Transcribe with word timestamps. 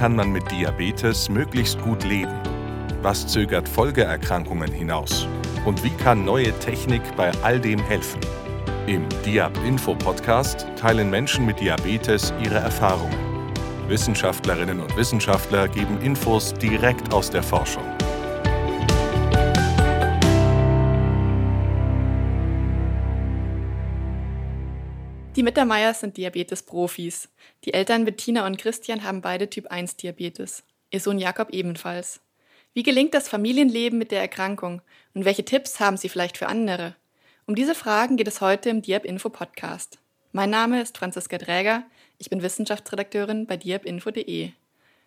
kann 0.00 0.16
man 0.16 0.32
mit 0.32 0.50
Diabetes 0.50 1.28
möglichst 1.28 1.78
gut 1.82 2.04
leben? 2.04 2.32
Was 3.02 3.26
zögert 3.26 3.68
Folgeerkrankungen 3.68 4.72
hinaus? 4.72 5.28
Und 5.66 5.84
wie 5.84 5.90
kann 5.90 6.24
neue 6.24 6.58
Technik 6.58 7.02
bei 7.18 7.30
all 7.42 7.60
dem 7.60 7.78
helfen? 7.80 8.22
Im 8.86 9.06
Diab 9.26 9.52
Info 9.62 9.94
Podcast 9.94 10.66
teilen 10.76 11.10
Menschen 11.10 11.44
mit 11.44 11.60
Diabetes 11.60 12.32
ihre 12.42 12.60
Erfahrungen. 12.60 13.52
Wissenschaftlerinnen 13.88 14.80
und 14.80 14.96
Wissenschaftler 14.96 15.68
geben 15.68 16.00
Infos 16.00 16.54
direkt 16.54 17.12
aus 17.12 17.28
der 17.28 17.42
Forschung. 17.42 17.84
Die 25.40 25.44
Mittermeiers 25.44 26.00
sind 26.00 26.18
Diabetes-Profis. 26.18 27.30
Die 27.64 27.72
Eltern 27.72 28.04
Bettina 28.04 28.44
und 28.44 28.58
Christian 28.58 29.04
haben 29.04 29.22
beide 29.22 29.48
Typ-1-Diabetes. 29.48 30.64
Ihr 30.90 31.00
Sohn 31.00 31.18
Jakob 31.18 31.48
ebenfalls. 31.48 32.20
Wie 32.74 32.82
gelingt 32.82 33.14
das 33.14 33.30
Familienleben 33.30 33.98
mit 33.98 34.10
der 34.10 34.20
Erkrankung 34.20 34.82
und 35.14 35.24
welche 35.24 35.42
Tipps 35.42 35.80
haben 35.80 35.96
Sie 35.96 36.10
vielleicht 36.10 36.36
für 36.36 36.46
andere? 36.46 36.94
Um 37.46 37.54
diese 37.54 37.74
Fragen 37.74 38.18
geht 38.18 38.28
es 38.28 38.42
heute 38.42 38.68
im 38.68 38.82
Diab 38.82 39.06
Info 39.06 39.30
Podcast. 39.30 39.98
Mein 40.32 40.50
Name 40.50 40.82
ist 40.82 40.98
Franziska 40.98 41.38
Dräger, 41.38 41.84
ich 42.18 42.28
bin 42.28 42.42
Wissenschaftsredakteurin 42.42 43.46
bei 43.46 43.56
diabinfo.de. 43.56 44.50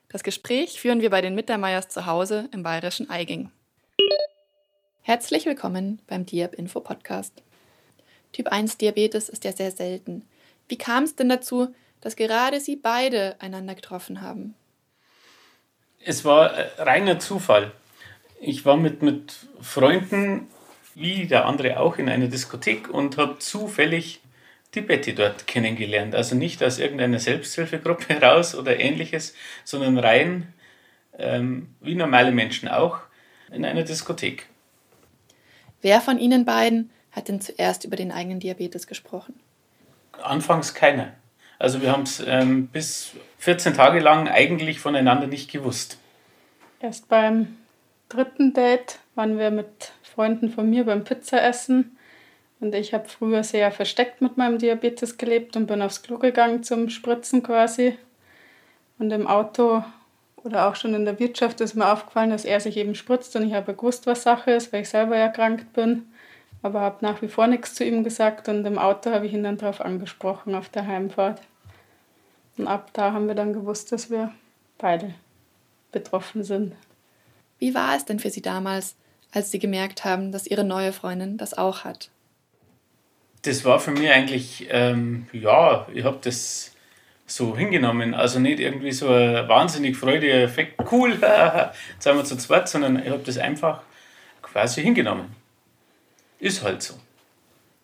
Das 0.09 0.23
Gespräch 0.23 0.79
führen 0.79 1.01
wir 1.01 1.11
bei 1.11 1.21
den 1.21 1.35
Mittermeiers 1.35 1.89
zu 1.89 2.07
Hause 2.07 2.49
im 2.51 2.63
bayerischen 2.63 3.07
Eiging. 3.07 3.51
Herzlich 5.03 5.45
willkommen 5.45 6.01
beim 6.07 6.25
Diab 6.25 6.55
Info 6.55 6.79
Podcast. 6.79 7.43
Typ 8.33 8.47
1 8.47 8.77
Diabetes 8.77 9.29
ist 9.29 9.45
ja 9.45 9.51
sehr 9.51 9.71
selten. 9.71 10.23
Wie 10.67 10.77
kam 10.77 11.03
es 11.03 11.15
denn 11.15 11.29
dazu, 11.29 11.73
dass 12.01 12.15
gerade 12.15 12.59
Sie 12.59 12.75
beide 12.75 13.35
einander 13.39 13.75
getroffen 13.75 14.21
haben? 14.21 14.55
Es 16.03 16.25
war 16.25 16.53
äh, 16.53 16.81
reiner 16.81 17.19
Zufall. 17.19 17.71
Ich 18.41 18.65
war 18.65 18.75
mit, 18.75 19.01
mit 19.01 19.47
Freunden, 19.61 20.47
wie 20.95 21.27
der 21.27 21.45
andere 21.45 21.79
auch, 21.79 21.97
in 21.97 22.09
einer 22.09 22.27
Diskothek 22.27 22.89
und 22.89 23.17
habe 23.17 23.39
zufällig 23.39 24.19
die 24.73 24.81
Betty 24.81 25.13
dort 25.15 25.47
kennengelernt. 25.47 26.15
Also 26.15 26.35
nicht 26.35 26.63
aus 26.63 26.79
irgendeiner 26.79 27.19
Selbsthilfegruppe 27.19 28.09
heraus 28.19 28.55
oder 28.55 28.79
ähnliches, 28.79 29.35
sondern 29.63 29.97
rein 29.97 30.53
ähm, 31.17 31.75
wie 31.79 31.95
normale 31.95 32.31
Menschen 32.31 32.67
auch 32.67 32.99
in 33.51 33.63
einer 33.63 33.83
Diskothek. 33.83 34.47
Wer 35.81 36.01
von 36.01 36.17
Ihnen 36.17 36.45
beiden 36.45 36.89
hat 37.13 37.27
denn 37.27 37.39
zuerst 37.39 37.85
über 37.85 37.95
den 37.95 38.11
eigenen 38.11 38.39
Diabetes 38.39 38.87
gesprochen? 38.87 39.39
Anfangs 40.21 40.73
keiner. 40.73 41.13
Also 41.59 41.81
wir 41.81 41.91
haben 41.91 42.03
es 42.03 42.21
ähm, 42.25 42.67
bis 42.67 43.11
14 43.37 43.75
Tage 43.75 43.99
lang 43.99 44.27
eigentlich 44.27 44.79
voneinander 44.79 45.27
nicht 45.27 45.51
gewusst. 45.51 45.97
Erst 46.79 47.07
beim 47.07 47.55
dritten 48.09 48.53
Date 48.53 48.99
waren 49.15 49.37
wir 49.37 49.51
mit 49.51 49.93
Freunden 50.01 50.49
von 50.49 50.69
mir 50.69 50.85
beim 50.85 51.03
Pizzaessen. 51.03 51.97
Und 52.59 52.73
ich 52.75 52.93
habe 52.93 53.07
früher 53.07 53.43
sehr 53.43 53.71
versteckt 53.71 54.21
mit 54.21 54.37
meinem 54.37 54.57
Diabetes 54.57 55.17
gelebt 55.17 55.55
und 55.55 55.67
bin 55.67 55.81
aufs 55.81 56.01
Klo 56.01 56.17
gegangen 56.17 56.63
zum 56.63 56.89
Spritzen 56.89 57.43
quasi. 57.43 57.97
Und 58.99 59.11
im 59.11 59.27
Auto 59.27 59.83
oder 60.37 60.67
auch 60.67 60.75
schon 60.75 60.93
in 60.93 61.05
der 61.05 61.19
Wirtschaft 61.19 61.61
ist 61.61 61.75
mir 61.75 61.91
aufgefallen, 61.91 62.29
dass 62.29 62.45
er 62.45 62.59
sich 62.59 62.77
eben 62.77 62.95
spritzt 62.95 63.35
und 63.35 63.47
ich 63.47 63.53
habe 63.53 63.73
gewusst, 63.73 64.07
was 64.07 64.23
Sache 64.23 64.51
ist, 64.51 64.73
weil 64.73 64.81
ich 64.81 64.89
selber 64.89 65.15
erkrankt 65.15 65.73
bin 65.73 66.12
aber 66.63 66.79
habe 66.79 66.97
nach 67.01 67.21
wie 67.21 67.27
vor 67.27 67.45
nichts 67.45 67.75
zu 67.75 67.83
ihm 67.83 68.03
gesagt 68.03 68.47
und 68.47 68.65
im 68.65 68.79
Auto 68.79 69.11
habe 69.11 69.27
ich 69.27 69.33
ihn 69.33 69.43
dann 69.43 69.57
darauf 69.57 69.81
angesprochen 69.81 70.55
auf 70.55 70.69
der 70.69 70.87
Heimfahrt. 70.87 71.41
Und 72.57 72.67
ab 72.67 72.89
da 72.93 73.11
haben 73.11 73.27
wir 73.27 73.35
dann 73.35 73.53
gewusst, 73.53 73.91
dass 73.91 74.09
wir 74.09 74.31
beide 74.77 75.13
betroffen 75.91 76.43
sind. 76.43 76.73
Wie 77.59 77.75
war 77.75 77.95
es 77.95 78.05
denn 78.05 78.19
für 78.19 78.29
Sie 78.29 78.41
damals, 78.41 78.95
als 79.31 79.51
Sie 79.51 79.59
gemerkt 79.59 80.05
haben, 80.05 80.31
dass 80.31 80.47
Ihre 80.47 80.63
neue 80.63 80.93
Freundin 80.93 81.37
das 81.37 81.53
auch 81.53 81.83
hat? 81.83 82.09
Das 83.41 83.65
war 83.65 83.79
für 83.79 83.91
mich 83.91 84.09
eigentlich, 84.09 84.67
ähm, 84.69 85.27
ja, 85.33 85.85
ich 85.93 86.05
habe 86.05 86.19
das 86.21 86.71
so 87.25 87.57
hingenommen. 87.57 88.13
Also 88.13 88.39
nicht 88.39 88.59
irgendwie 88.59 88.93
so 88.93 89.09
ein 89.09 89.49
wahnsinnig 89.49 89.97
freudiger 89.97 90.41
Effekt, 90.41 90.81
cool, 90.91 91.11
jetzt 91.93 92.03
sind 92.03 92.15
wir 92.15 92.23
zu 92.23 92.37
zweit, 92.37 92.69
sondern 92.69 93.03
ich 93.03 93.09
habe 93.09 93.23
das 93.23 93.37
einfach 93.37 93.81
quasi 94.41 94.81
hingenommen. 94.81 95.42
Ist 96.43 96.61
halt 96.61 96.83
so. 96.83 96.95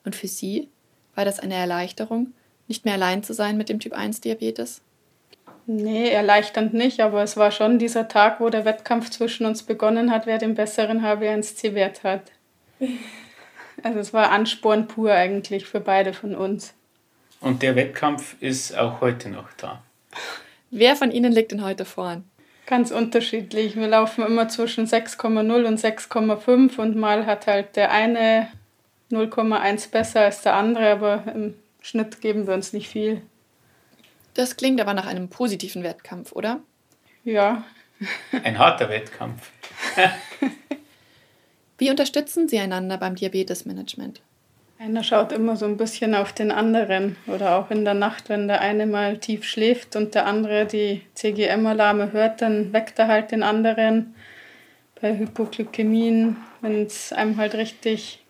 Und 0.04 0.18
für 0.18 0.28
Sie 0.28 0.68
war 1.16 1.24
das 1.24 1.40
eine 1.40 1.56
Erleichterung, 1.56 2.34
nicht 2.68 2.84
mehr 2.84 2.96
allein 2.96 3.24
zu 3.24 3.34
sein 3.34 3.56
mit 3.56 3.70
dem 3.70 3.80
Typ 3.80 3.94
1 3.94 4.20
Diabetes? 4.20 4.82
Nee, 5.66 6.10
erleichternd 6.10 6.74
nicht, 6.74 7.00
aber 7.00 7.24
es 7.24 7.38
war 7.38 7.52
schon 7.52 7.80
dieser 7.80 8.10
Tag, 8.10 8.42
wo 8.42 8.50
der 8.50 8.66
Wettkampf 8.66 9.12
zwischen 9.12 9.46
uns 9.46 9.64
begonnen 9.64 10.12
hat, 10.12 10.26
wer 10.26 10.40
den 10.40 10.56
besseren 10.56 11.02
HB1C-Wert 11.02 12.04
hat. 12.04 12.34
Also 13.82 14.00
es 14.00 14.12
war 14.12 14.30
Ansporn 14.30 14.90
pur 14.90 15.14
eigentlich 15.14 15.66
für 15.66 15.80
beide 15.80 16.12
von 16.12 16.36
uns. 16.36 16.74
Und 17.40 17.62
der 17.62 17.78
Wettkampf 17.78 18.36
ist 18.42 18.78
auch 18.78 19.00
heute 19.00 19.30
noch 19.30 19.54
da. 19.54 19.82
Wer 20.70 20.98
von 20.98 21.12
Ihnen 21.12 21.32
liegt 21.32 21.54
denn 21.54 21.64
heute 21.64 21.86
vorn? 21.86 22.26
Ganz 22.70 22.92
unterschiedlich. 22.92 23.76
Wir 23.76 23.88
laufen 23.88 24.24
immer 24.24 24.48
zwischen 24.48 24.86
6,0 24.86 25.66
und 25.66 25.80
6,5 25.80 26.78
und 26.78 26.96
mal 26.96 27.26
hat 27.26 27.48
halt 27.48 27.76
der 27.76 27.90
eine 27.90 28.48
0,1 29.10 29.90
besser 29.90 30.22
als 30.22 30.44
der 30.44 30.54
andere, 30.54 30.92
aber 30.92 31.24
im 31.34 31.56
Schnitt 31.82 32.22
geben 32.22 32.46
wir 32.46 32.54
uns 32.54 32.72
nicht 32.72 32.88
viel. 32.88 33.24
Das 34.36 34.56
klingt 34.56 34.80
aber 34.80 34.94
nach 34.94 35.08
einem 35.08 35.30
positiven 35.30 35.82
Wettkampf, 35.82 36.32
oder? 36.32 36.62
Ja. 37.24 37.64
Ein 38.44 38.60
harter 38.60 38.88
Wettkampf. 38.90 39.50
Wie 41.80 41.90
unterstützen 41.90 42.48
Sie 42.48 42.60
einander 42.60 43.00
beim 43.00 43.16
Diabetesmanagement? 43.16 44.22
Einer 44.82 45.04
schaut 45.04 45.34
immer 45.34 45.58
so 45.58 45.66
ein 45.66 45.76
bisschen 45.76 46.16
auf 46.16 46.32
den 46.32 46.52
anderen 46.52 47.18
oder 47.28 47.58
auch 47.58 47.70
in 47.70 47.84
der 47.84 47.96
Nacht, 47.96 48.30
wenn 48.30 48.48
der 48.48 48.62
eine 48.62 48.88
mal 48.88 49.18
tief 49.18 49.44
schläft 49.44 49.98
und 49.98 50.16
der 50.16 50.26
andere 50.26 50.66
die 50.66 51.02
CGM-Alarme 51.16 52.14
hört, 52.14 52.42
dann 52.42 52.72
weckt 52.72 52.98
er 52.98 53.10
halt 53.10 53.32
den 53.32 53.44
anderen. 53.44 54.16
Bei 55.02 55.18
Hypoglykämien, 55.18 56.38
wenn 56.62 56.86
es 56.86 57.12
einem 57.12 57.36
halt 57.36 57.56
richtig 57.56 58.24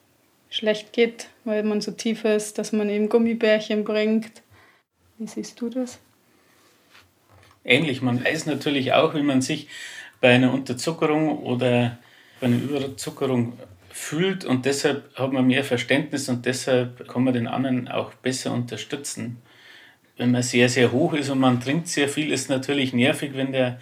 schlecht 0.49 0.91
geht, 0.91 1.27
weil 1.43 1.61
man 1.61 1.81
so 1.81 1.91
tief 1.91 2.25
ist, 2.25 2.57
dass 2.57 2.71
man 2.71 2.89
ihm 2.89 3.09
Gummibärchen 3.09 3.83
bringt. 3.83 4.41
Wie 5.19 5.27
siehst 5.27 5.61
du 5.61 5.69
das? 5.69 5.99
Ähnlich. 7.63 8.01
Man 8.01 8.25
weiß 8.25 8.47
natürlich 8.47 8.93
auch, 8.93 9.13
wie 9.13 9.21
man 9.21 9.43
sich 9.43 9.67
bei 10.19 10.29
einer 10.29 10.51
Unterzuckerung 10.51 11.43
oder 11.43 11.99
bei 12.39 12.47
einer 12.47 12.57
Überzuckerung 12.57 13.53
fühlt 13.99 14.45
und 14.45 14.65
deshalb 14.65 15.13
hat 15.15 15.33
man 15.33 15.45
mehr 15.45 15.63
Verständnis 15.63 16.29
und 16.29 16.45
deshalb 16.45 17.07
kann 17.09 17.25
man 17.25 17.33
den 17.33 17.47
anderen 17.47 17.89
auch 17.89 18.13
besser 18.13 18.53
unterstützen. 18.53 19.41
Wenn 20.17 20.31
man 20.31 20.41
sehr, 20.41 20.69
sehr 20.69 20.93
hoch 20.93 21.13
ist 21.13 21.29
und 21.29 21.39
man 21.39 21.59
trinkt 21.59 21.89
sehr 21.89 22.07
viel, 22.07 22.31
ist 22.31 22.49
natürlich 22.49 22.93
nervig, 22.93 23.31
wenn 23.35 23.51
der, 23.51 23.77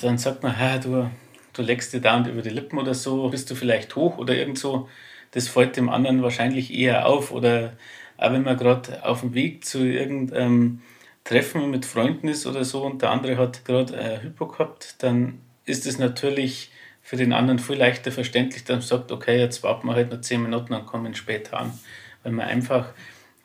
dann 0.00 0.18
sagt 0.18 0.44
man, 0.44 0.54
du, 0.80 1.10
du 1.52 1.62
leckst 1.62 1.92
dir 1.92 2.00
da 2.00 2.16
und 2.16 2.28
über 2.28 2.42
die 2.42 2.50
Lippen 2.50 2.78
oder 2.78 2.94
so, 2.94 3.28
bist 3.28 3.50
du 3.50 3.56
vielleicht 3.56 3.96
hoch 3.96 4.18
oder 4.18 4.36
irgend 4.36 4.58
so. 4.58 4.88
Das 5.32 5.48
fällt 5.48 5.76
dem 5.76 5.88
anderen 5.88 6.22
wahrscheinlich 6.22 6.72
eher 6.72 7.06
auf 7.06 7.32
oder 7.32 7.72
auch 8.18 8.32
wenn 8.32 8.44
man 8.44 8.56
gerade 8.56 9.04
auf 9.04 9.20
dem 9.20 9.34
Weg 9.34 9.64
zu 9.64 9.84
irgendeinem 9.84 10.80
Treffen 11.24 11.70
mit 11.70 11.86
Freunden 11.86 12.28
ist 12.28 12.46
oder 12.46 12.64
so 12.64 12.84
und 12.84 13.02
der 13.02 13.10
andere 13.10 13.36
hat 13.36 13.64
gerade 13.64 13.98
ein 13.98 14.22
Hypo 14.22 14.46
gehabt, 14.46 14.94
dann 15.00 15.40
ist 15.66 15.86
es 15.86 15.98
natürlich 15.98 16.70
für 17.02 17.16
den 17.16 17.32
anderen 17.32 17.58
viel 17.58 17.76
leichter 17.76 18.12
verständlich, 18.12 18.64
dann 18.64 18.80
sagt, 18.80 19.10
okay, 19.10 19.38
jetzt 19.38 19.62
warten 19.62 19.88
wir 19.88 19.94
halt 19.94 20.12
noch 20.12 20.20
zehn 20.20 20.42
Minuten 20.42 20.72
und 20.72 20.86
kommen 20.86 21.14
später 21.14 21.58
an. 21.58 21.78
Weil 22.22 22.32
man 22.32 22.46
einfach 22.46 22.92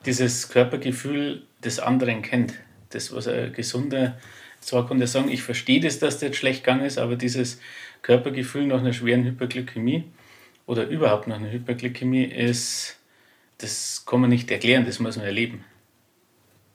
dieses 0.06 0.50
Körpergefühl 0.50 1.44
des 1.64 1.80
anderen 1.80 2.22
kennt. 2.22 2.54
Das, 2.92 3.14
was 3.14 3.28
ein 3.28 3.52
gesunder, 3.52 4.18
zwar 4.62 4.88
kann 4.88 5.00
der 5.00 5.08
sagen, 5.08 5.30
ich 5.30 5.44
verstehe 5.44 5.82
das, 5.82 6.00
dass 6.00 6.16
das 6.16 6.22
jetzt 6.22 6.38
schlecht 6.38 6.64
gegangen 6.64 6.86
ist, 6.86 6.98
aber 6.98 7.16
dieses 7.16 7.60
Körpergefühl 8.04 8.68
nach 8.68 8.80
einer 8.80 8.94
schweren 8.94 9.26
Hyperglykämie 9.26 10.06
oder 10.66 10.88
überhaupt 10.88 11.28
nach 11.28 11.38
einer 11.38 11.52
Hyperglykämie 11.52 12.24
ist, 12.24 12.98
das 13.58 14.04
kann 14.06 14.22
man 14.22 14.30
nicht 14.30 14.50
erklären, 14.52 14.86
das 14.86 15.00
muss 15.00 15.18
man 15.18 15.26
erleben. 15.26 15.66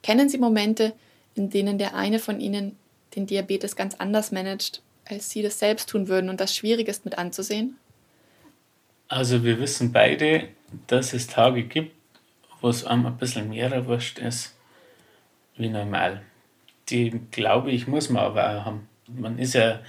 Kennen 0.03 0.27
Sie 0.27 0.37
Momente, 0.37 0.93
in 1.33 1.49
denen 1.49 1.77
der 1.77 1.95
eine 1.95 2.19
von 2.19 2.39
Ihnen 2.39 2.77
den 3.15 3.25
Diabetes 3.25 3.75
ganz 3.75 3.95
anders 3.95 4.31
managt 4.31 4.81
als 5.05 5.29
sie 5.29 5.41
das 5.41 5.59
selbst 5.59 5.89
tun 5.89 6.07
würden 6.07 6.29
und 6.29 6.39
das 6.39 6.55
schwierig 6.55 6.87
ist 6.87 7.05
mit 7.05 7.17
anzusehen? 7.17 7.77
Also 9.07 9.43
wir 9.43 9.59
wissen 9.59 9.91
beide, 9.91 10.47
dass 10.87 11.13
es 11.13 11.27
Tage 11.27 11.63
gibt, 11.63 11.91
wo 12.61 12.69
es 12.69 12.85
einem 12.85 13.05
ein 13.05 13.17
bisschen 13.17 13.49
mehr 13.49 13.71
erwurscht 13.71 14.19
ist 14.19 14.55
wie 15.55 15.69
normal. 15.69 16.21
Die, 16.89 17.21
glaube 17.31 17.71
ich, 17.71 17.87
muss 17.87 18.09
man 18.09 18.23
aber 18.23 18.57
auch 18.57 18.65
haben. 18.65 18.87
Man 19.07 19.37
ist 19.37 19.53
ja 19.53 19.81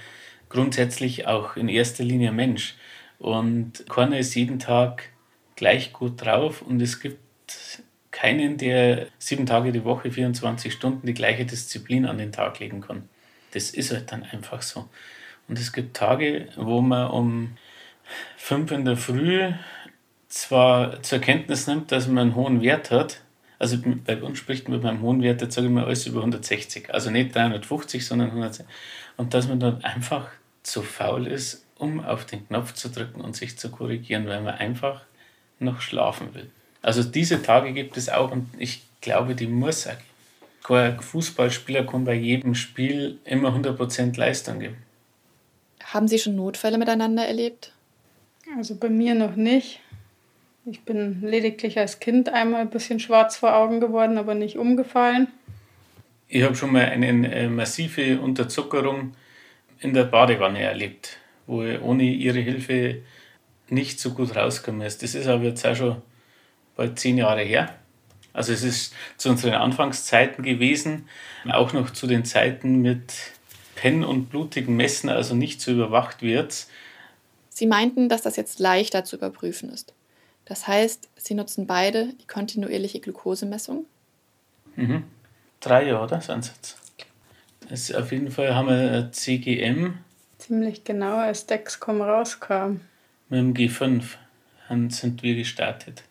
grundsätzlich 0.49 1.27
auch 1.27 1.55
in 1.55 1.69
erster 1.69 2.03
Linie 2.03 2.31
Mensch 2.31 2.75
und 3.17 3.85
keiner 3.89 4.19
ist 4.19 4.35
jeden 4.35 4.59
Tag 4.59 5.09
gleich 5.55 5.93
gut 5.93 6.23
drauf 6.23 6.61
und 6.61 6.81
es 6.81 6.99
gibt 6.99 7.19
keinen, 8.11 8.57
der 8.57 9.07
sieben 9.17 9.45
Tage 9.45 9.71
die 9.71 9.83
Woche, 9.83 10.11
24 10.11 10.71
Stunden 10.71 11.07
die 11.07 11.13
gleiche 11.13 11.45
Disziplin 11.45 12.05
an 12.05 12.17
den 12.17 12.31
Tag 12.31 12.59
legen 12.59 12.81
kann 12.81 13.09
Das 13.55 13.71
ist 13.71 13.91
halt 13.91 14.11
dann 14.11 14.23
einfach 14.23 14.61
so. 14.61 14.87
Und 15.47 15.59
es 15.59 15.73
gibt 15.73 15.95
Tage, 15.95 16.49
wo 16.55 16.81
man 16.81 17.09
um 17.09 17.57
fünf 18.37 18.71
in 18.71 18.85
der 18.85 18.97
Früh 18.97 19.51
zwar 20.27 21.01
zur 21.01 21.19
Kenntnis 21.19 21.67
nimmt, 21.67 21.91
dass 21.91 22.07
man 22.07 22.17
einen 22.17 22.35
hohen 22.35 22.61
Wert 22.61 22.91
hat, 22.91 23.21
also 23.57 23.77
bei 24.05 24.21
uns 24.21 24.37
spricht 24.37 24.67
man 24.67 24.81
beim 24.81 25.01
hohen 25.01 25.21
Wert, 25.21 25.41
jetzt 25.41 25.55
sage 25.55 25.67
ich 25.67 25.73
mal 25.73 25.85
alles 25.85 26.05
über 26.05 26.19
160, 26.19 26.93
also 26.93 27.09
nicht 27.09 27.33
350, 27.33 28.05
sondern 28.05 28.27
160. 28.29 28.65
Und 29.17 29.33
dass 29.33 29.47
man 29.47 29.59
dann 29.59 29.83
einfach 29.83 30.27
zu 30.61 30.81
faul 30.81 31.27
ist, 31.27 31.65
um 31.77 32.03
auf 32.03 32.25
den 32.25 32.47
Knopf 32.47 32.73
zu 32.73 32.89
drücken 32.89 33.21
und 33.21 33.35
sich 33.35 33.57
zu 33.57 33.69
korrigieren, 33.69 34.27
weil 34.27 34.41
man 34.41 34.55
einfach 34.55 35.01
noch 35.59 35.81
schlafen 35.81 36.33
will. 36.33 36.49
Also 36.81 37.03
diese 37.03 37.41
Tage 37.41 37.71
gibt 37.73 37.97
es 37.97 38.09
auch 38.09 38.31
und 38.31 38.49
ich 38.57 38.83
glaube, 39.01 39.35
die 39.35 39.47
muss 39.47 39.87
auch. 39.87 39.93
Kein 40.65 40.99
Fußballspieler 40.99 41.85
kann 41.85 42.05
bei 42.05 42.15
jedem 42.15 42.55
Spiel 42.55 43.19
immer 43.23 43.55
100% 43.55 44.17
Leistung 44.17 44.59
geben. 44.59 44.77
Haben 45.83 46.07
Sie 46.07 46.17
schon 46.17 46.35
Notfälle 46.35 46.79
miteinander 46.79 47.27
erlebt? 47.27 47.71
Also 48.57 48.75
bei 48.75 48.89
mir 48.89 49.13
noch 49.13 49.35
nicht. 49.35 49.79
Ich 50.65 50.81
bin 50.81 51.21
lediglich 51.21 51.77
als 51.77 51.99
Kind 51.99 52.29
einmal 52.29 52.61
ein 52.61 52.71
bisschen 52.71 52.99
schwarz 52.99 53.37
vor 53.37 53.55
Augen 53.55 53.79
geworden, 53.79 54.17
aber 54.17 54.33
nicht 54.33 54.57
umgefallen. 54.57 55.27
Ich 56.27 56.41
habe 56.41 56.55
schon 56.55 56.71
mal 56.71 56.85
eine 56.85 57.31
äh, 57.31 57.47
massive 57.47 58.19
Unterzuckerung 58.19 59.13
in 59.81 59.93
der 59.93 60.05
Badewanne 60.05 60.63
erlebt, 60.63 61.19
wo 61.45 61.61
ich 61.61 61.79
ohne 61.79 62.05
ihre 62.05 62.39
Hilfe 62.39 63.03
nicht 63.69 63.99
so 63.99 64.15
gut 64.15 64.35
rausgekommen 64.35 64.81
ist. 64.81 65.03
Das 65.03 65.13
ist 65.13 65.27
aber 65.27 65.43
jetzt 65.43 65.63
auch 65.63 65.75
schon 65.75 66.01
bald 66.75 66.97
zehn 66.97 67.19
Jahre 67.19 67.41
her. 67.41 67.75
Also 68.35 68.51
es 68.51 68.63
ist 68.63 68.93
zu 69.17 69.29
unseren 69.29 69.53
Anfangszeiten 69.53 70.43
gewesen, 70.43 71.07
auch 71.49 71.73
noch 71.73 71.91
zu 71.91 72.05
den 72.05 72.25
Zeiten 72.25 72.81
mit 72.81 73.13
Pen 73.75 74.03
und 74.03 74.29
blutigen 74.29 74.75
Messen, 74.75 75.09
also 75.09 75.35
nicht 75.35 75.61
so 75.61 75.71
überwacht 75.71 76.21
wird. 76.21 76.67
Sie 77.49 77.65
meinten, 77.65 78.09
dass 78.09 78.21
das 78.21 78.35
jetzt 78.35 78.59
leichter 78.59 79.05
zu 79.05 79.15
überprüfen 79.15 79.69
ist. 79.69 79.93
Das 80.43 80.67
heißt, 80.67 81.09
Sie 81.15 81.33
nutzen 81.33 81.65
beide 81.65 82.13
die 82.21 82.27
kontinuierliche 82.27 82.99
Glukosemessung? 82.99 83.85
Mhm. 84.75 85.03
Drei 85.61 85.87
Jahre 85.87 86.03
oder? 86.03 86.21
sind 86.21 86.51
es 87.69 87.95
auf 87.95 88.11
jeden 88.11 88.29
Fall 88.29 88.53
haben 88.53 88.67
wir 88.67 89.11
CGM. 89.11 89.97
Ziemlich 90.37 90.83
genau, 90.83 91.17
als 91.17 91.47
Dexcom 91.47 92.01
rauskam. 92.01 92.81
Mit 93.29 93.39
dem 93.39 93.53
G5 93.55 94.03
sind 94.89 95.23
wir 95.23 95.35
gestartet. 95.35 96.03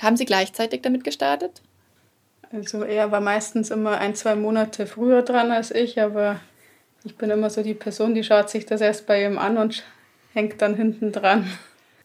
Haben 0.00 0.16
Sie 0.16 0.24
gleichzeitig 0.24 0.82
damit 0.82 1.04
gestartet? 1.04 1.62
Also 2.52 2.82
er 2.82 3.10
war 3.10 3.20
meistens 3.20 3.70
immer 3.70 3.98
ein, 3.98 4.14
zwei 4.14 4.34
Monate 4.34 4.86
früher 4.86 5.22
dran 5.22 5.50
als 5.50 5.70
ich, 5.70 6.00
aber 6.00 6.40
ich 7.04 7.16
bin 7.16 7.30
immer 7.30 7.50
so 7.50 7.62
die 7.62 7.74
Person, 7.74 8.14
die 8.14 8.24
schaut 8.24 8.48
sich 8.48 8.66
das 8.66 8.80
erst 8.80 9.06
bei 9.06 9.24
ihm 9.24 9.38
an 9.38 9.58
und 9.58 9.84
hängt 10.32 10.62
dann 10.62 10.74
hinten 10.74 11.12
dran. 11.12 11.50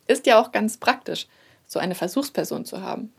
Ist 0.07 0.25
ja 0.25 0.39
auch 0.39 0.51
ganz 0.51 0.77
praktisch, 0.77 1.27
so 1.65 1.79
eine 1.79 1.95
Versuchsperson 1.95 2.65
zu 2.65 2.81
haben. 2.81 3.13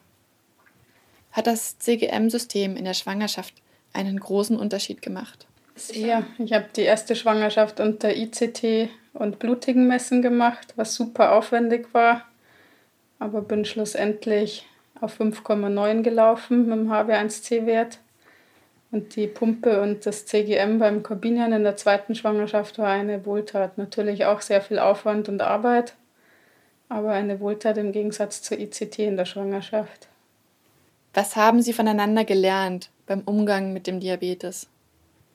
Hat 1.32 1.46
das 1.46 1.78
CGM-System 1.78 2.76
in 2.76 2.84
der 2.84 2.94
Schwangerschaft 2.94 3.54
einen 3.92 4.20
großen 4.20 4.56
Unterschied 4.56 5.02
gemacht? 5.02 5.46
Ja, 5.92 6.24
ich 6.38 6.52
habe 6.52 6.66
die 6.76 6.82
erste 6.82 7.16
Schwangerschaft 7.16 7.80
unter 7.80 8.14
ICT 8.14 8.90
und 9.14 9.38
blutigen 9.38 9.88
Messen 9.88 10.22
gemacht, 10.22 10.74
was 10.76 10.94
super 10.94 11.32
aufwendig 11.32 11.92
war, 11.92 12.24
aber 13.24 13.40
bin 13.40 13.64
schlussendlich 13.64 14.66
auf 15.00 15.18
5,9 15.18 16.02
gelaufen 16.02 16.68
mit 16.68 16.78
dem 16.78 16.90
HB1C-Wert. 16.90 17.98
Und 18.90 19.16
die 19.16 19.26
Pumpe 19.26 19.80
und 19.80 20.04
das 20.04 20.26
CGM 20.26 20.78
beim 20.78 21.02
Corbinian 21.02 21.52
in 21.52 21.64
der 21.64 21.76
zweiten 21.76 22.14
Schwangerschaft 22.14 22.78
war 22.78 22.90
eine 22.90 23.24
Wohltat. 23.24 23.78
Natürlich 23.78 24.26
auch 24.26 24.42
sehr 24.42 24.60
viel 24.60 24.78
Aufwand 24.78 25.28
und 25.30 25.40
Arbeit, 25.40 25.94
aber 26.88 27.12
eine 27.12 27.40
Wohltat 27.40 27.78
im 27.78 27.92
Gegensatz 27.92 28.42
zur 28.42 28.58
ICT 28.60 28.98
in 29.00 29.16
der 29.16 29.24
Schwangerschaft. 29.24 30.06
Was 31.14 31.34
haben 31.34 31.62
Sie 31.62 31.72
voneinander 31.72 32.24
gelernt 32.24 32.90
beim 33.06 33.22
Umgang 33.24 33.72
mit 33.72 33.86
dem 33.86 34.00
Diabetes? 34.00 34.68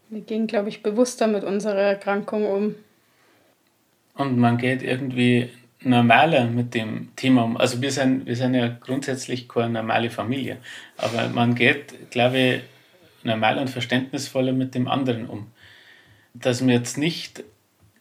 Wir 0.10 0.22
gehen, 0.22 0.46
glaube 0.46 0.70
ich, 0.70 0.84
bewusster 0.84 1.26
mit 1.26 1.44
unserer 1.44 1.82
Erkrankung 1.82 2.46
um. 2.46 2.76
Und 4.14 4.38
man 4.38 4.58
geht 4.58 4.84
irgendwie 4.84 5.50
normaler 5.82 6.46
mit 6.48 6.74
dem 6.74 7.16
Thema 7.16 7.44
um. 7.44 7.58
Also 7.58 7.82
wir 7.82 7.92
sind, 7.92 8.26
wir 8.26 8.36
sind 8.36 8.54
ja 8.54 8.68
grundsätzlich 8.68 9.48
keine 9.48 9.70
normale 9.70 10.10
Familie, 10.10 10.58
aber 10.98 11.30
man 11.30 11.56
geht, 11.56 12.12
glaube 12.12 12.38
ich, 12.38 12.62
normal 13.24 13.58
und 13.58 13.70
verständnisvoller 13.70 14.54
mit 14.54 14.76
dem 14.76 14.88
anderen 14.88 15.28
um. 15.28 15.48
Dass 16.34 16.62
man 16.62 16.70
jetzt 16.70 16.98
nicht 16.98 17.44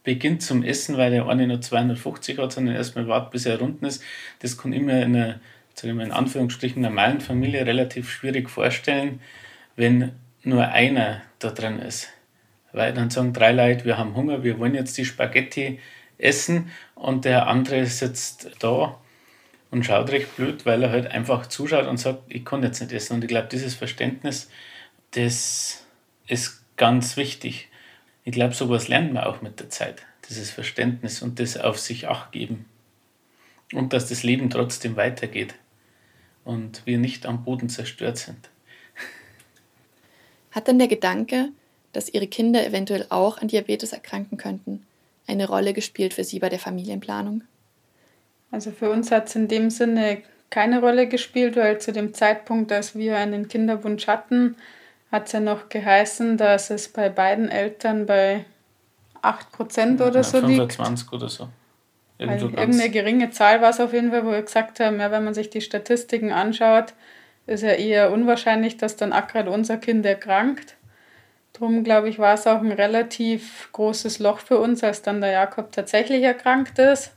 beginnt 0.04 0.42
zum 0.42 0.62
Essen, 0.62 0.96
weil 0.96 1.10
der 1.10 1.28
eine 1.28 1.46
nur 1.46 1.60
250 1.60 2.38
hat, 2.38 2.52
sondern 2.52 2.74
erstmal 2.74 3.08
wartet, 3.08 3.30
bis 3.32 3.46
er 3.46 3.58
runden 3.58 3.84
ist, 3.84 4.02
das 4.40 4.56
kann 4.56 4.72
immer 4.72 5.02
in 5.02 5.14
einer, 5.14 5.40
sagen 5.74 5.98
wir 5.98 6.04
in 6.04 6.12
Anführungsstrichen, 6.12 6.82
normalen 6.82 7.20
Familie 7.20 7.66
relativ 7.66 8.10
schwierig 8.10 8.48
vorstellen, 8.48 9.20
wenn 9.76 10.12
nur 10.42 10.68
einer 10.68 11.22
da 11.38 11.50
drin 11.50 11.78
ist. 11.78 12.08
Weil 12.72 12.92
dann 12.92 13.10
sagen 13.10 13.32
drei 13.32 13.52
Leute, 13.52 13.84
wir 13.84 13.98
haben 13.98 14.14
Hunger, 14.14 14.42
wir 14.42 14.58
wollen 14.58 14.74
jetzt 14.74 14.96
die 14.98 15.04
Spaghetti 15.04 15.78
essen 16.18 16.70
und 16.94 17.24
der 17.24 17.46
andere 17.46 17.86
sitzt 17.86 18.50
da 18.58 18.98
und 19.70 19.84
schaut 19.84 20.10
recht 20.10 20.36
blöd, 20.36 20.66
weil 20.66 20.82
er 20.82 20.90
halt 20.90 21.06
einfach 21.08 21.46
zuschaut 21.46 21.86
und 21.86 21.98
sagt, 21.98 22.22
ich 22.28 22.44
kann 22.44 22.62
jetzt 22.62 22.80
nicht 22.80 22.92
essen. 22.92 23.14
Und 23.14 23.24
ich 23.24 23.28
glaube, 23.28 23.48
dieses 23.50 23.74
Verständnis, 23.74 24.50
das 25.12 25.84
ist 26.26 26.62
ganz 26.76 27.16
wichtig. 27.16 27.68
Ich 28.24 28.32
glaube, 28.32 28.54
sowas 28.54 28.88
lernt 28.88 29.12
man 29.12 29.24
auch 29.24 29.42
mit 29.42 29.60
der 29.60 29.70
Zeit, 29.70 30.02
dieses 30.28 30.50
Verständnis 30.50 31.22
und 31.22 31.38
das 31.38 31.56
auf 31.56 31.78
sich 31.78 32.08
acht 32.08 32.32
geben. 32.32 32.66
Und 33.72 33.92
dass 33.92 34.08
das 34.08 34.22
Leben 34.22 34.48
trotzdem 34.48 34.96
weitergeht 34.96 35.54
und 36.44 36.82
wir 36.86 36.98
nicht 36.98 37.26
am 37.26 37.44
Boden 37.44 37.68
zerstört 37.68 38.16
sind. 38.16 38.48
Hat 40.50 40.66
denn 40.66 40.78
der 40.78 40.88
Gedanke, 40.88 41.50
dass 41.92 42.08
Ihre 42.08 42.26
Kinder 42.26 42.66
eventuell 42.66 43.04
auch 43.10 43.38
an 43.38 43.48
Diabetes 43.48 43.92
erkranken 43.92 44.38
könnten, 44.38 44.86
eine 45.28 45.46
Rolle 45.46 45.72
gespielt 45.72 46.14
für 46.14 46.24
Sie 46.24 46.38
bei 46.38 46.48
der 46.48 46.58
Familienplanung? 46.58 47.42
Also 48.50 48.70
für 48.70 48.90
uns 48.90 49.10
hat 49.10 49.28
es 49.28 49.36
in 49.36 49.46
dem 49.46 49.70
Sinne 49.70 50.22
keine 50.50 50.80
Rolle 50.80 51.06
gespielt, 51.06 51.56
weil 51.56 51.78
zu 51.80 51.92
dem 51.92 52.14
Zeitpunkt, 52.14 52.72
als 52.72 52.96
wir 52.96 53.16
einen 53.16 53.48
Kinderwunsch 53.48 54.06
hatten, 54.06 54.56
hat 55.12 55.26
es 55.26 55.32
ja 55.32 55.40
noch 55.40 55.68
geheißen, 55.68 56.36
dass 56.36 56.70
es 56.70 56.88
bei 56.88 57.08
beiden 57.08 57.48
Eltern 57.50 58.06
bei 58.06 58.44
8% 59.22 59.96
oder 59.96 60.16
ja, 60.16 60.22
so 60.22 60.40
25 60.40 60.48
liegt. 60.48 60.72
25 60.74 61.12
oder 61.12 61.28
so. 61.28 61.48
Irgendwo 62.18 62.46
also 62.46 62.56
irgendeine 62.56 62.90
geringe 62.90 63.30
Zahl 63.30 63.60
war 63.60 63.70
es 63.70 63.80
auf 63.80 63.92
jeden 63.92 64.10
Fall, 64.10 64.24
wo 64.24 64.30
wir 64.30 64.42
gesagt 64.42 64.80
haben, 64.80 64.98
ja, 64.98 65.10
wenn 65.10 65.24
man 65.24 65.34
sich 65.34 65.50
die 65.50 65.60
Statistiken 65.60 66.32
anschaut, 66.32 66.94
ist 67.46 67.62
ja 67.62 67.72
eher 67.72 68.12
unwahrscheinlich, 68.12 68.76
dass 68.76 68.96
dann 68.96 69.10
gerade 69.10 69.50
unser 69.50 69.76
Kind 69.76 70.04
erkrankt. 70.04 70.74
Drum, 71.58 71.82
glaube 71.82 72.08
ich, 72.08 72.20
war 72.20 72.34
es 72.34 72.46
auch 72.46 72.60
ein 72.60 72.70
relativ 72.70 73.68
großes 73.72 74.20
Loch 74.20 74.38
für 74.38 74.58
uns, 74.58 74.84
als 74.84 75.02
dann 75.02 75.20
der 75.20 75.32
Jakob 75.32 75.72
tatsächlich 75.72 76.22
erkrankt 76.22 76.78
ist. 76.78 77.12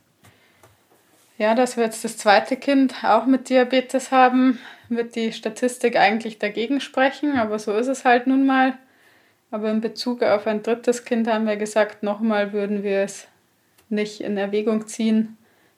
Ja, 1.38 1.54
dass 1.54 1.78
wir 1.78 1.84
jetzt 1.84 2.04
das 2.04 2.18
zweite 2.18 2.58
Kind 2.58 3.04
auch 3.04 3.28
mit 3.28 3.50
Diabetes 3.50 4.12
haben, 4.12 4.60
wird 4.90 5.16
die 5.16 5.32
Statistik 5.32 5.96
eigentlich 5.96 6.40
dagegen 6.40 6.82
sprechen, 6.82 7.38
aber 7.38 7.60
so 7.60 7.76
ist 7.76 7.88
es 7.88 8.04
halt 8.04 8.26
nun 8.26 8.46
mal. 8.46 8.74
Aber 9.52 9.70
in 9.70 9.82
Bezug 9.82 10.24
auf 10.24 10.48
ein 10.48 10.64
drittes 10.64 11.06
Kind 11.06 11.28
haben 11.28 11.46
wir 11.46 11.58
gesagt, 11.58 12.02
nochmal 12.02 12.52
würden 12.52 12.84
wir 12.84 13.02
es 13.02 13.28
nicht 13.90 14.22
in 14.22 14.38
Erwägung 14.38 14.88
ziehen, 14.88 15.38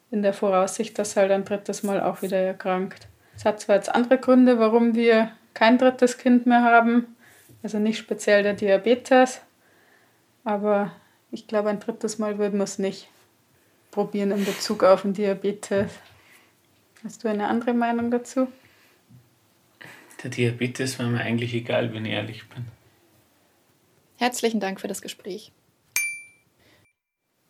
in 0.09 0.21
der 0.21 0.33
Voraussicht, 0.33 0.97
dass 0.99 1.17
halt 1.17 1.31
ein 1.31 1.43
drittes 1.43 1.83
Mal 1.83 2.01
auch 2.01 2.21
wieder 2.21 2.37
erkrankt. 2.37 3.07
Es 3.35 3.43
hat 3.43 3.59
zwar 3.59 3.75
jetzt 3.75 3.93
andere 3.93 4.19
Gründe, 4.19 4.59
warum 4.59 4.95
wir 4.95 5.31
kein 5.53 5.77
drittes 5.77 6.17
Kind 6.17 6.45
mehr 6.45 6.61
haben, 6.63 7.12
also 7.63 7.79
nicht 7.79 7.97
speziell 7.97 8.43
der 8.43 8.53
Diabetes, 8.53 9.41
aber 10.43 10.91
ich 11.31 11.47
glaube, 11.47 11.69
ein 11.69 11.79
drittes 11.79 12.19
Mal 12.19 12.37
würden 12.37 12.59
wir 12.59 12.65
es 12.65 12.77
nicht 12.77 13.07
probieren 13.89 14.31
in 14.31 14.45
Bezug 14.45 14.83
auf 14.83 15.03
den 15.03 15.13
Diabetes. 15.13 15.91
Hast 17.03 17.23
du 17.23 17.29
eine 17.29 17.47
andere 17.47 17.73
Meinung 17.73 18.11
dazu? 18.11 18.47
Der 20.21 20.29
Diabetes 20.29 20.99
war 20.99 21.07
mir 21.07 21.21
eigentlich 21.21 21.53
egal, 21.53 21.93
wenn 21.93 22.05
ich 22.05 22.13
ehrlich 22.13 22.47
bin. 22.49 22.65
Herzlichen 24.17 24.59
Dank 24.59 24.79
für 24.79 24.87
das 24.87 25.01
Gespräch. 25.01 25.51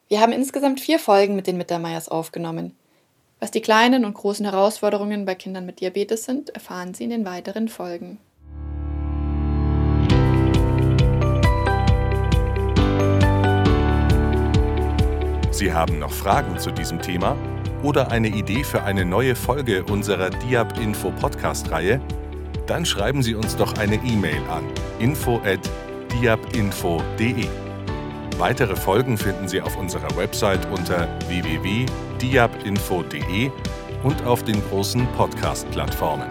Wir 0.08 0.22
haben 0.22 0.32
insgesamt 0.32 0.80
vier 0.80 1.00
Folgen 1.00 1.36
mit 1.36 1.48
den 1.48 1.58
Mittermeiers 1.58 2.10
aufgenommen. 2.10 2.76
Was 3.40 3.52
die 3.52 3.62
kleinen 3.62 4.06
und 4.06 4.14
großen 4.14 4.46
Herausforderungen 4.46 5.26
bei 5.26 5.36
Kindern 5.36 5.66
mit 5.66 5.82
Diabetes 5.82 6.26
sind, 6.26 6.50
erfahren 6.50 6.94
Sie 6.94 7.04
in 7.04 7.10
den 7.10 7.26
weiteren 7.26 7.68
Folgen. 7.68 8.20
Sie 15.64 15.72
haben 15.72 15.98
noch 15.98 16.12
Fragen 16.12 16.60
zu 16.60 16.72
diesem 16.72 17.02
Thema 17.02 17.38
oder 17.84 18.12
eine 18.12 18.28
Idee 18.28 18.66
für 18.66 18.84
eine 18.84 19.06
neue 19.06 19.34
Folge 19.34 19.86
unserer 19.86 20.30
Diab 20.30 20.78
Info 20.78 21.10
Podcast 21.12 21.72
Reihe? 21.72 22.02
Dann 22.68 22.86
schreiben 22.86 23.24
Sie 23.24 23.34
uns 23.34 23.56
doch 23.56 23.78
eine 23.78 23.96
E-Mail 23.96 24.42
an 24.50 24.66
info@ 25.00 25.62
diabinfo.de. 26.12 27.48
Weitere 28.38 28.76
Folgen 28.76 29.18
finden 29.18 29.48
Sie 29.48 29.62
auf 29.62 29.78
unserer 29.78 30.14
Website 30.18 30.68
unter 30.70 31.08
www.diabinfo.de 31.30 33.50
und 34.04 34.26
auf 34.26 34.44
den 34.44 34.62
großen 34.70 35.08
Podcast-Plattformen. 35.14 36.28